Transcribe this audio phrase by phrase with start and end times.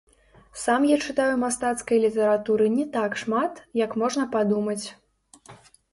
[0.61, 4.83] Сам я чытаю мастацкай літаратуры не так шмат, як можна падумаць.